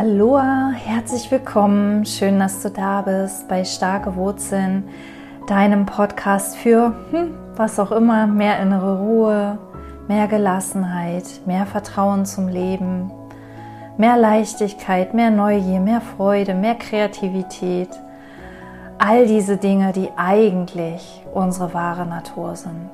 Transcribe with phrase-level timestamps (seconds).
[0.00, 2.06] Aloha, herzlich willkommen.
[2.06, 4.84] Schön, dass du da bist bei Starke Wurzeln,
[5.48, 9.58] deinem Podcast für hm, was auch immer, mehr innere Ruhe,
[10.06, 13.10] mehr Gelassenheit, mehr Vertrauen zum Leben,
[13.96, 17.90] mehr Leichtigkeit, mehr Neugier, mehr Freude, mehr Kreativität.
[18.98, 22.90] All diese Dinge, die eigentlich unsere wahre Natur sind.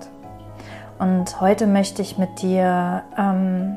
[0.99, 3.77] Und heute möchte ich mit dir ähm,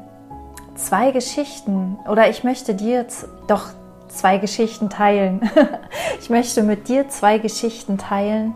[0.77, 3.05] zwei Geschichten oder ich möchte dir
[3.47, 3.67] doch
[4.07, 5.49] zwei Geschichten teilen.
[6.19, 8.55] ich möchte mit dir zwei Geschichten teilen,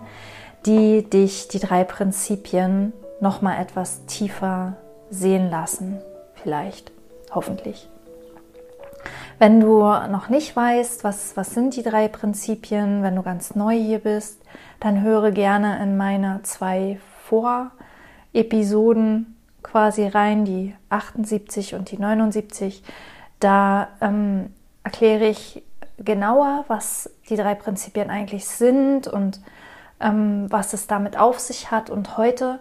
[0.65, 4.77] die dich die drei Prinzipien noch mal etwas tiefer
[5.09, 5.99] sehen lassen,
[6.35, 6.93] vielleicht,
[7.31, 7.89] hoffentlich.
[9.40, 13.76] Wenn du noch nicht weißt, was, was sind die drei Prinzipien, wenn du ganz neu
[13.76, 14.40] hier bist,
[14.79, 22.84] dann höre gerne in meine zwei Vor-Episoden quasi rein, die 78 und die 79.
[23.40, 24.53] Da ähm,
[24.84, 25.63] erkläre ich
[25.98, 29.40] genauer, was die drei Prinzipien eigentlich sind und
[29.99, 31.90] ähm, was es damit auf sich hat.
[31.90, 32.59] Und heute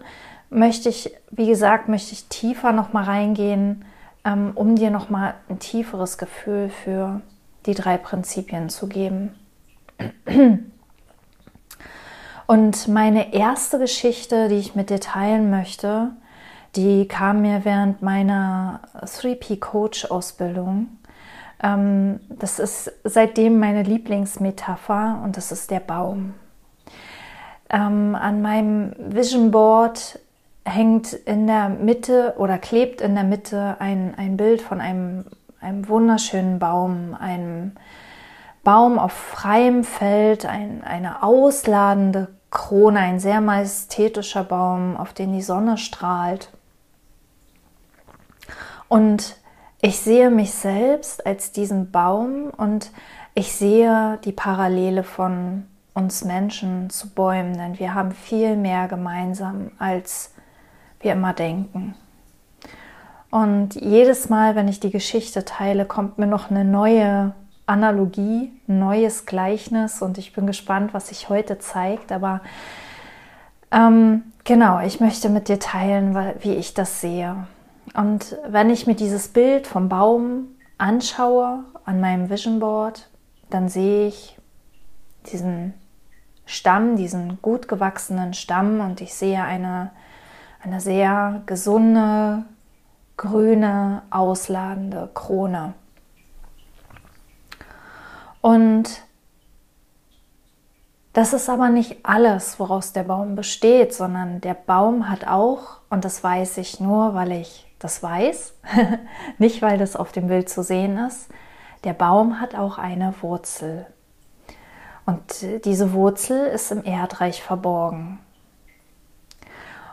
[0.50, 3.84] möchte ich, wie gesagt, möchte ich tiefer noch mal reingehen,
[4.24, 7.20] ähm, um dir noch mal ein tieferes Gefühl für
[7.66, 9.34] die drei Prinzipien zu geben.
[12.46, 16.10] Und meine erste Geschichte, die ich mit dir teilen möchte,
[16.76, 20.88] die kam mir während meiner 3P-Coach-Ausbildung.
[21.62, 26.34] Ähm, das ist seitdem meine Lieblingsmetapher und das ist der Baum.
[27.68, 30.18] Ähm, an meinem Vision Board
[30.64, 35.24] hängt in der Mitte oder klebt in der Mitte ein, ein Bild von einem,
[35.60, 37.72] einem wunderschönen Baum, einem
[38.62, 45.42] Baum auf freiem Feld, ein, eine ausladende Krone, ein sehr majestätischer Baum, auf den die
[45.42, 46.50] Sonne strahlt.
[48.91, 49.36] Und
[49.81, 52.91] ich sehe mich selbst als diesen Baum und
[53.34, 55.64] ich sehe die Parallele von
[55.94, 60.34] uns Menschen zu Bäumen, denn wir haben viel mehr gemeinsam, als
[60.98, 61.94] wir immer denken.
[63.31, 67.32] Und jedes Mal, wenn ich die Geschichte teile, kommt mir noch eine neue
[67.66, 72.10] Analogie, ein neues Gleichnis und ich bin gespannt, was sich heute zeigt.
[72.10, 72.41] Aber
[73.70, 77.47] ähm, genau, ich möchte mit dir teilen, wie ich das sehe.
[77.94, 83.08] Und wenn ich mir dieses Bild vom Baum anschaue an meinem Vision Board,
[83.50, 84.38] dann sehe ich
[85.30, 85.74] diesen
[86.46, 89.90] Stamm, diesen gut gewachsenen Stamm und ich sehe eine,
[90.62, 92.44] eine sehr gesunde,
[93.16, 95.74] grüne, ausladende Krone.
[98.40, 99.02] Und
[101.12, 106.04] das ist aber nicht alles, woraus der Baum besteht, sondern der Baum hat auch, und
[106.04, 108.54] das weiß ich nur, weil ich das weiß,
[109.38, 111.28] nicht weil das auf dem Bild zu sehen ist.
[111.82, 113.87] Der Baum hat auch eine Wurzel.
[115.06, 118.20] Und diese Wurzel ist im Erdreich verborgen.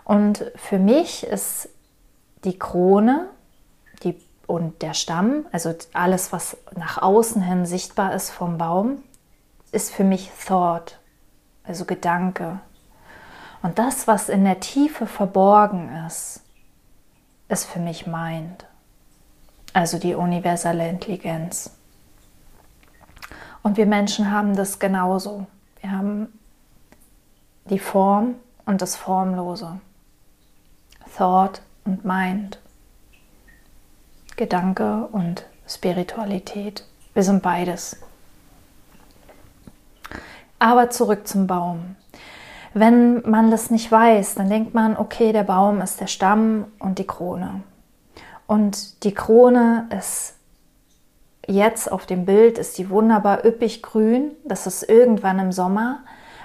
[0.04, 1.70] Und für mich ist
[2.44, 3.28] die Krone
[4.04, 9.04] die, und der Stamm, also alles, was nach außen hin sichtbar ist vom Baum,
[9.72, 10.97] ist für mich Thought,
[11.68, 12.60] also Gedanke.
[13.62, 16.42] Und das, was in der Tiefe verborgen ist,
[17.50, 18.66] ist für mich Mind,
[19.74, 21.72] also die universelle Intelligenz.
[23.64, 25.48] Und wir Menschen haben das genauso.
[25.82, 26.40] Wir haben
[27.70, 28.36] die Form
[28.66, 29.80] und das Formlose.
[31.18, 32.60] Thought und Mind.
[34.36, 36.86] Gedanke und Spiritualität.
[37.14, 37.98] Wir sind beides.
[40.60, 41.96] Aber zurück zum Baum.
[42.74, 47.00] Wenn man das nicht weiß, dann denkt man, okay, der Baum ist der Stamm und
[47.00, 47.62] die Krone.
[48.46, 50.36] Und die Krone ist
[51.48, 54.32] jetzt auf dem Bild, ist die wunderbar üppig grün.
[54.46, 56.00] Das ist irgendwann im Sommer.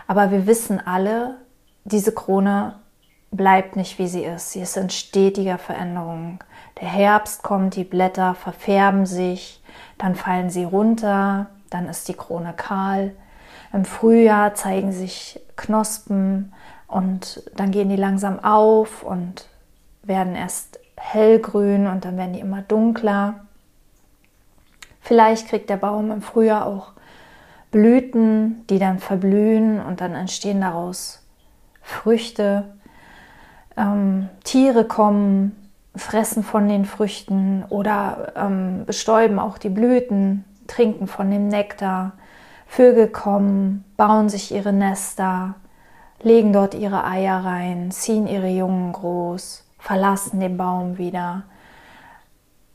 [0.06, 1.37] Aber wir wissen alle,
[1.85, 2.75] diese Krone
[3.31, 4.53] bleibt nicht, wie sie ist.
[4.53, 6.38] Sie ist in stetiger Veränderung.
[6.81, 9.62] Der Herbst kommt, die Blätter verfärben sich,
[9.99, 13.12] dann fallen sie runter, dann ist die Krone kahl.
[13.72, 16.52] Im Frühjahr zeigen sich Knospen
[16.86, 19.46] und dann gehen die langsam auf und
[20.02, 23.46] werden erst hellgrün und dann werden die immer dunkler.
[25.00, 26.92] Vielleicht kriegt der Baum im Frühjahr auch
[27.70, 31.22] Blüten, die dann verblühen und dann entstehen daraus
[31.80, 32.64] Früchte.
[33.76, 41.30] Ähm, Tiere kommen, fressen von den Früchten oder ähm, bestäuben auch die Blüten, trinken von
[41.30, 42.12] dem Nektar.
[42.74, 45.56] Vögel kommen, bauen sich ihre Nester,
[46.22, 51.42] legen dort ihre Eier rein, ziehen ihre Jungen groß, verlassen den Baum wieder.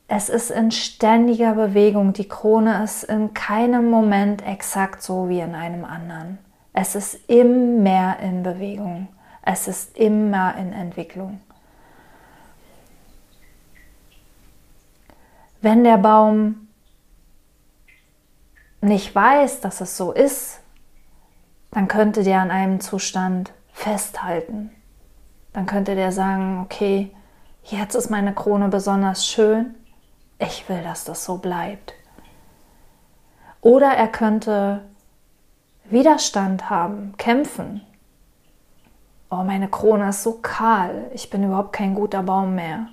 [0.07, 2.13] es ist in ständiger Bewegung.
[2.13, 6.37] Die Krone ist in keinem Moment exakt so wie in einem anderen.
[6.73, 9.07] Es ist immer in Bewegung.
[9.41, 11.41] Es ist immer in Entwicklung.
[15.59, 16.66] Wenn der Baum
[18.81, 20.59] nicht weiß, dass es so ist,
[21.71, 24.71] dann könnte der an einem Zustand festhalten.
[25.53, 27.11] Dann könnte der sagen, okay,
[27.63, 29.75] jetzt ist meine Krone besonders schön,
[30.39, 31.93] ich will, dass das so bleibt.
[33.61, 34.83] Oder er könnte
[35.85, 37.81] Widerstand haben, kämpfen.
[39.29, 42.87] Oh, meine Krone ist so kahl, ich bin überhaupt kein guter Baum mehr.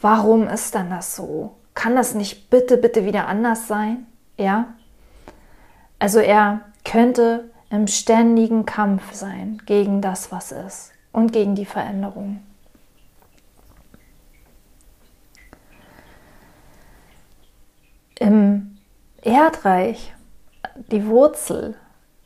[0.00, 1.56] Warum ist dann das so?
[1.76, 4.06] Kann das nicht bitte, bitte wieder anders sein?
[4.38, 4.74] Ja?
[5.98, 12.40] Also er könnte im ständigen Kampf sein gegen das, was ist und gegen die Veränderung.
[18.18, 18.78] Im
[19.20, 20.14] Erdreich,
[20.90, 21.76] die Wurzel,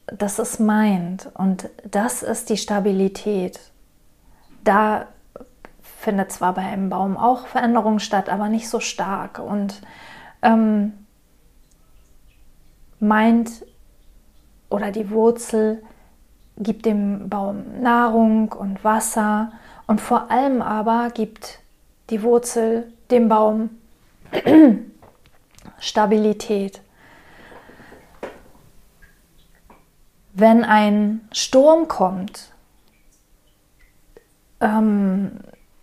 [0.06, 3.58] das ist meint und das ist die Stabilität.
[4.62, 5.08] Da
[6.00, 9.82] findet zwar bei einem Baum auch Veränderung statt, aber nicht so stark und
[10.40, 10.94] ähm,
[13.00, 13.66] meint
[14.70, 15.82] oder die Wurzel
[16.56, 19.52] gibt dem Baum Nahrung und Wasser
[19.86, 21.60] und vor allem aber gibt
[22.08, 23.68] die Wurzel dem Baum
[25.78, 26.80] Stabilität.
[30.32, 32.52] Wenn ein Sturm kommt,
[34.60, 35.40] ähm,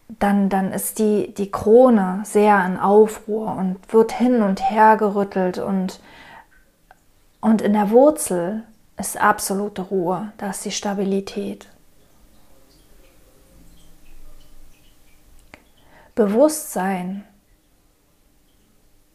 [0.09, 5.57] dann, dann ist die, die Krone sehr in Aufruhr und wird hin und her gerüttelt
[5.57, 5.99] und,
[7.41, 8.63] und in der Wurzel
[8.97, 11.67] ist absolute Ruhe, da ist die Stabilität.
[16.15, 17.23] Bewusstsein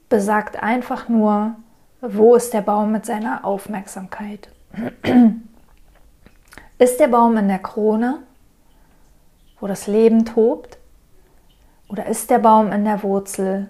[0.09, 1.57] besagt einfach nur,
[2.01, 4.51] wo ist der Baum mit seiner Aufmerksamkeit.
[6.79, 8.23] ist der Baum in der Krone,
[9.59, 10.79] wo das Leben tobt?
[11.93, 13.69] Oder ist der Baum in der Wurzel,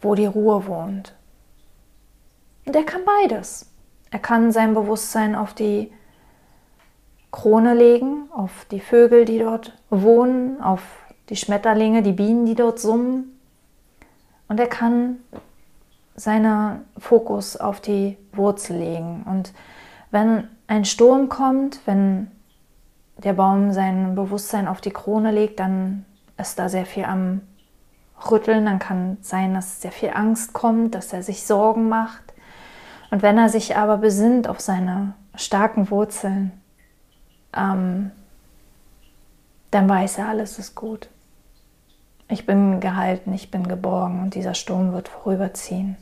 [0.00, 1.16] wo die Ruhe wohnt?
[2.64, 3.68] Und er kann beides.
[4.12, 5.92] Er kann sein Bewusstsein auf die
[7.32, 10.82] Krone legen, auf die Vögel, die dort wohnen, auf
[11.28, 13.36] die Schmetterlinge, die Bienen, die dort summen,
[14.46, 15.18] und er kann
[16.16, 19.24] seinen Fokus auf die Wurzel legen.
[19.28, 19.52] Und
[20.10, 22.32] wenn ein Sturm kommt, wenn
[23.18, 26.04] der Baum sein Bewusstsein auf die Krone legt, dann
[26.40, 27.42] ist da sehr viel am
[28.30, 28.64] Rütteln.
[28.66, 32.22] Dann kann sein, dass sehr viel Angst kommt, dass er sich Sorgen macht.
[33.10, 36.52] Und wenn er sich aber besinnt auf seine starken Wurzeln,
[37.54, 38.12] ähm,
[39.70, 41.08] dann weiß er, alles ist gut.
[42.28, 45.96] Ich bin gehalten, ich bin geborgen und dieser Sturm wird vorüberziehen.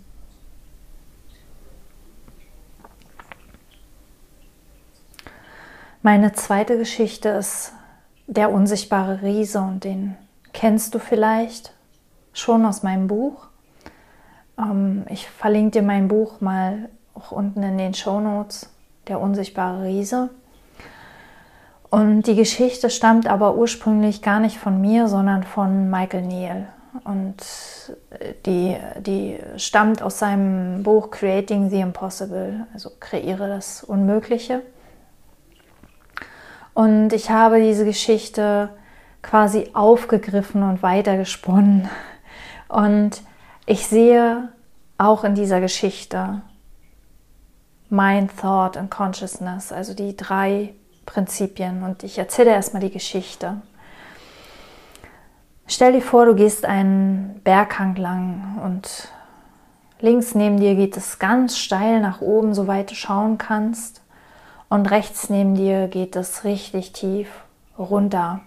[6.02, 7.73] Meine zweite Geschichte ist
[8.26, 10.17] der unsichtbare Riese und den
[10.58, 11.72] kennst du vielleicht
[12.32, 13.46] schon aus meinem Buch.
[14.58, 18.69] Ähm, ich verlinke dir mein Buch mal auch unten in den Show Notes,
[19.06, 20.31] der unsichtbare Riese.
[21.90, 26.68] Und die Geschichte stammt aber ursprünglich gar nicht von mir, sondern von Michael Neal.
[27.04, 27.37] Und
[28.44, 34.62] die, die stammt aus seinem Buch Creating the Impossible, also kreiere das Unmögliche.
[36.75, 38.71] Und ich habe diese Geschichte
[39.22, 41.88] quasi aufgegriffen und weitergesponnen.
[42.68, 43.22] Und
[43.66, 44.48] ich sehe
[44.96, 46.42] auch in dieser Geschichte
[47.90, 50.75] Mind, Thought und Consciousness, also die drei
[51.06, 53.62] Prinzipien und ich erzähle erstmal die Geschichte.
[55.66, 59.08] Stell dir vor, du gehst einen Berghang lang und
[60.00, 64.02] links neben dir geht es ganz steil nach oben, soweit du schauen kannst.
[64.68, 67.28] Und rechts neben dir geht es richtig tief
[67.78, 68.40] runter.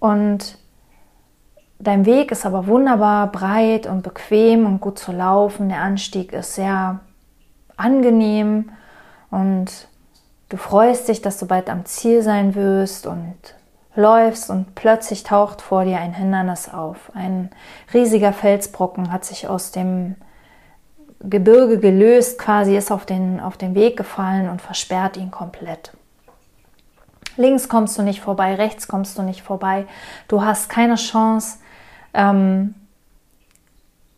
[0.00, 0.58] Und
[1.78, 5.68] dein Weg ist aber wunderbar breit und bequem und gut zu laufen.
[5.68, 6.98] Der Anstieg ist sehr
[7.76, 8.70] angenehm
[9.30, 9.88] und
[10.50, 13.36] Du freust dich, dass du bald am Ziel sein wirst und
[13.94, 17.12] läufst und plötzlich taucht vor dir ein Hindernis auf.
[17.14, 17.50] Ein
[17.94, 20.16] riesiger Felsbrocken hat sich aus dem
[21.20, 25.92] Gebirge gelöst, quasi ist auf den, auf den Weg gefallen und versperrt ihn komplett.
[27.40, 29.86] Links kommst du nicht vorbei, rechts kommst du nicht vorbei.
[30.28, 31.58] Du hast keine Chance,
[32.12, 32.74] ähm,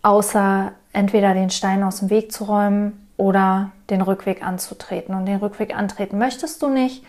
[0.03, 5.15] außer entweder den Stein aus dem Weg zu räumen oder den Rückweg anzutreten.
[5.15, 7.05] Und den Rückweg antreten möchtest du nicht.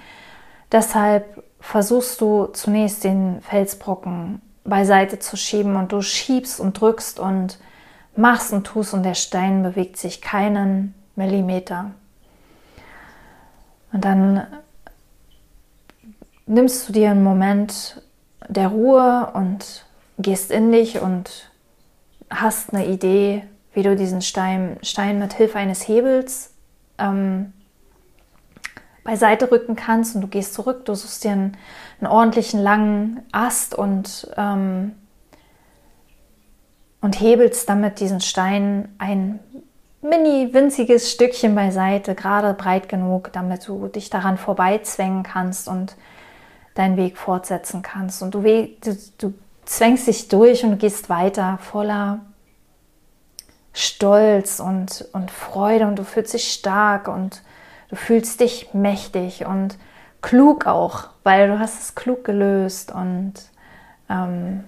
[0.72, 7.58] Deshalb versuchst du zunächst den Felsbrocken beiseite zu schieben und du schiebst und drückst und
[8.16, 11.90] machst und tust und der Stein bewegt sich keinen Millimeter.
[13.92, 14.46] Und dann
[16.46, 18.02] nimmst du dir einen Moment
[18.48, 19.86] der Ruhe und
[20.18, 21.52] gehst in dich und
[22.30, 26.54] hast eine Idee, wie du diesen Stein, Stein mit Hilfe eines Hebels
[26.98, 27.54] ähm,
[29.04, 31.58] beiseite rücken kannst und du gehst zurück, du suchst dir einen,
[32.00, 34.94] einen ordentlichen langen Ast und, ähm,
[37.02, 39.40] und hebelst damit diesen Stein ein
[40.02, 45.96] mini winziges Stückchen beiseite, gerade breit genug, damit du dich daran vorbeizwängen kannst und
[46.76, 48.22] deinen Weg fortsetzen kannst.
[48.22, 49.34] Und du, du, du
[49.66, 52.22] zwängst dich durch und gehst weiter voller
[53.74, 57.42] Stolz und, und Freude und du fühlst dich stark und
[57.90, 59.78] du fühlst dich mächtig und
[60.22, 63.34] klug auch, weil du hast es klug gelöst und
[64.10, 64.64] ähm,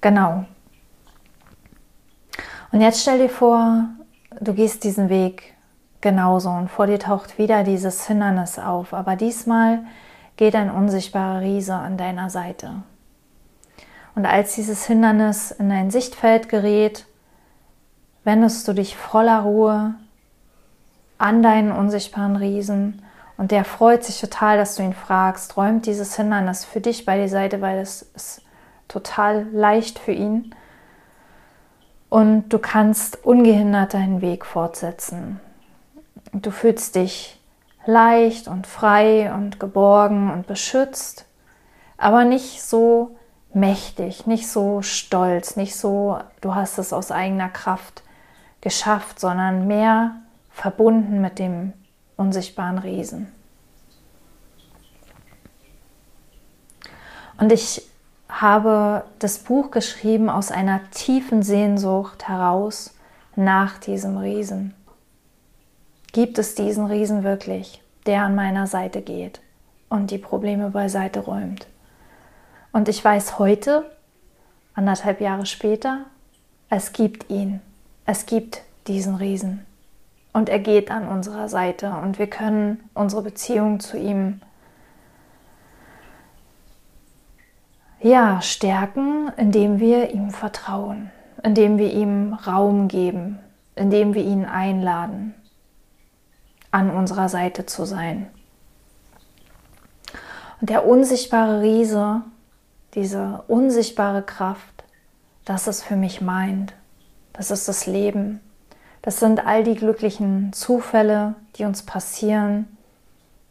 [0.00, 0.44] genau.
[2.72, 3.84] Und jetzt stell dir vor,
[4.40, 5.54] du gehst diesen Weg
[6.02, 9.80] genauso und vor dir taucht wieder dieses Hindernis auf, aber diesmal
[10.36, 12.82] geht ein unsichtbarer Riese an deiner Seite.
[14.14, 17.06] Und als dieses Hindernis in dein Sichtfeld gerät,
[18.24, 19.94] wendest du dich voller Ruhe
[21.16, 23.02] an deinen unsichtbaren Riesen
[23.36, 27.20] und der freut sich total, dass du ihn fragst, räumt dieses Hindernis für dich bei
[27.20, 28.42] die Seite, weil es ist
[28.88, 30.54] total leicht für ihn.
[32.08, 35.40] Und du kannst ungehindert deinen Weg fortsetzen.
[36.32, 37.40] Du fühlst dich
[37.86, 41.26] leicht und frei und geborgen und beschützt,
[41.96, 43.16] aber nicht so
[43.52, 48.02] mächtig, nicht so stolz, nicht so, du hast es aus eigener Kraft
[48.60, 50.16] geschafft, sondern mehr
[50.50, 51.72] verbunden mit dem
[52.16, 53.32] unsichtbaren Riesen.
[57.38, 57.82] Und ich
[58.28, 62.94] habe das Buch geschrieben aus einer tiefen Sehnsucht heraus
[63.36, 64.74] nach diesem Riesen.
[66.12, 69.40] Gibt es diesen Riesen wirklich, der an meiner Seite geht
[69.88, 71.66] und die Probleme beiseite räumt?
[72.70, 73.90] Und ich weiß heute,
[74.74, 76.04] anderthalb Jahre später,
[76.68, 77.62] es gibt ihn.
[78.04, 79.64] Es gibt diesen Riesen.
[80.34, 84.42] Und er geht an unserer Seite und wir können unsere Beziehung zu ihm
[88.00, 91.10] ja, stärken, indem wir ihm vertrauen,
[91.42, 93.38] indem wir ihm Raum geben,
[93.76, 95.34] indem wir ihn einladen,
[96.72, 98.28] an unserer Seite zu sein.
[100.60, 102.22] Und der unsichtbare Riese
[102.94, 104.84] diese unsichtbare Kraft,
[105.44, 106.74] das ist für mich meint.
[107.32, 108.40] Das ist das Leben.
[109.00, 112.76] Das sind all die glücklichen Zufälle, die uns passieren,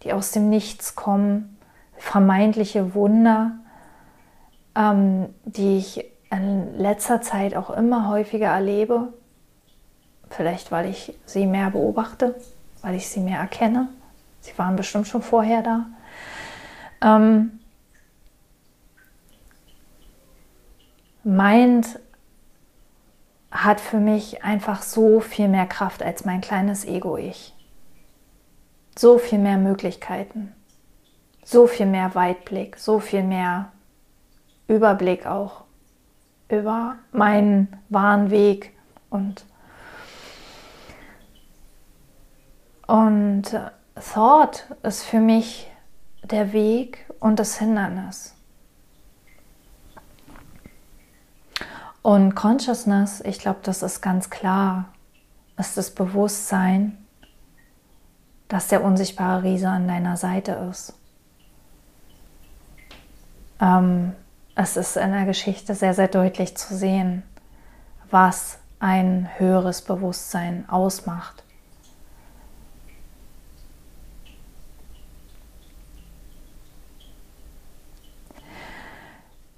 [0.03, 1.57] die aus dem Nichts kommen,
[1.97, 3.51] vermeintliche Wunder,
[4.75, 9.11] ähm, die ich in letzter Zeit auch immer häufiger erlebe.
[10.29, 12.35] Vielleicht, weil ich sie mehr beobachte,
[12.81, 13.89] weil ich sie mehr erkenne.
[14.39, 15.85] Sie waren bestimmt schon vorher da.
[17.01, 17.59] Ähm,
[21.23, 21.99] Mind
[23.51, 27.53] hat für mich einfach so viel mehr Kraft als mein kleines Ego-Ich.
[28.97, 30.53] So viel mehr Möglichkeiten,
[31.43, 33.71] so viel mehr Weitblick, so viel mehr
[34.67, 35.63] Überblick auch
[36.49, 38.73] über meinen wahren Weg
[39.09, 39.45] und
[42.87, 43.43] und
[43.95, 45.71] Thought ist für mich
[46.23, 48.35] der Weg und das Hindernis.
[52.01, 54.89] Und Consciousness, ich glaube, das ist ganz klar,
[55.57, 56.97] ist das Bewusstsein,
[58.47, 60.93] dass der unsichtbare Riese an deiner Seite ist.
[63.61, 64.13] Ähm,
[64.55, 67.23] es ist in der Geschichte sehr, sehr deutlich zu sehen,
[68.09, 71.43] was ein höheres Bewusstsein ausmacht.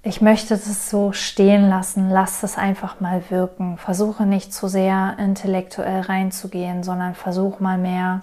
[0.06, 3.78] Ich möchte das so stehen lassen, lass es einfach mal wirken.
[3.78, 8.22] Versuche nicht zu sehr intellektuell reinzugehen, sondern versuch mal mehr,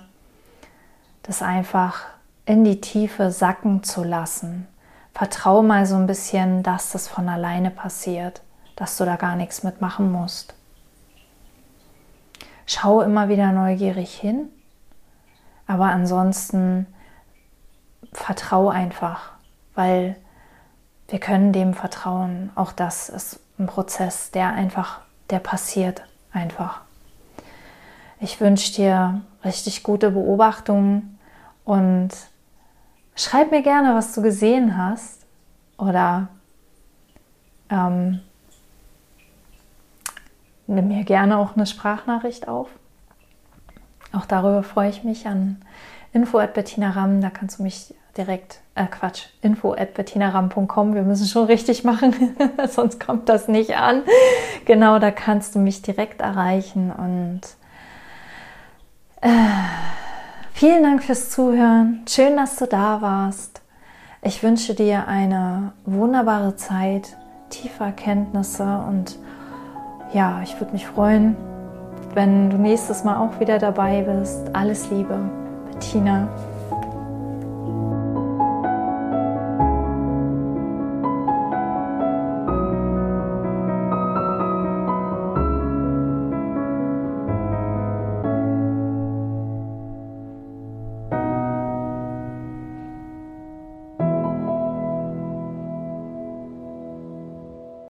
[1.23, 2.03] das einfach
[2.45, 4.67] in die Tiefe sacken zu lassen.
[5.15, 8.43] Vertrau mal so ein bisschen, dass das von alleine passiert,
[8.75, 10.53] dass du da gar nichts mitmachen musst.
[12.67, 14.49] Schau immer wieder neugierig hin,
[15.65, 16.85] aber ansonsten
[18.13, 19.31] vertrau einfach,
[19.73, 20.15] weil
[21.11, 22.51] wir können dem vertrauen.
[22.55, 26.81] Auch das ist ein Prozess, der einfach, der passiert einfach.
[28.19, 31.19] Ich wünsche dir richtig gute Beobachtungen
[31.65, 32.09] und
[33.15, 35.25] schreib mir gerne, was du gesehen hast
[35.77, 36.29] oder
[37.69, 38.21] ähm,
[40.67, 42.69] nimm mir gerne auch eine Sprachnachricht auf.
[44.13, 45.61] Auch darüber freue ich mich an
[46.13, 47.19] info at Bettina Ramm.
[47.19, 50.95] Da kannst du mich direkt, äh Quatsch, info at bettinaram.com.
[50.95, 52.35] Wir müssen schon richtig machen,
[52.69, 54.03] sonst kommt das nicht an.
[54.65, 57.41] Genau, da kannst du mich direkt erreichen und
[59.21, 59.29] äh,
[60.53, 62.03] vielen Dank fürs Zuhören.
[62.07, 63.61] Schön, dass du da warst.
[64.23, 67.17] Ich wünsche dir eine wunderbare Zeit,
[67.49, 69.17] tiefe Erkenntnisse und
[70.13, 71.35] ja, ich würde mich freuen,
[72.13, 74.53] wenn du nächstes Mal auch wieder dabei bist.
[74.53, 75.17] Alles Liebe,
[75.71, 76.27] Bettina.